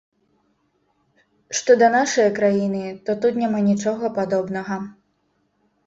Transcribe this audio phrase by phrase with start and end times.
[1.59, 4.85] Што да нашае краіны, то тут няма нічога падобнага.